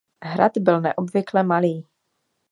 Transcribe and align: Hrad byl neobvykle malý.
Hrad 0.23 0.57
byl 0.57 0.81
neobvykle 0.81 1.43
malý. 1.43 1.87